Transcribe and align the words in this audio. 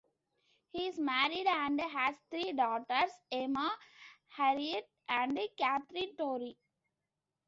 He 0.71 0.87
is 0.87 0.97
married 0.99 1.45
and 1.45 1.79
has 1.79 2.15
three 2.31 2.53
daughters, 2.53 3.11
Emma, 3.31 3.71
Harriet 4.29 4.89
and 5.07 5.39
Katherine 5.59 6.15
Torry. 6.15 6.57